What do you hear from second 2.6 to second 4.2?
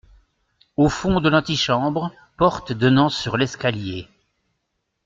donnant sur l’escalier.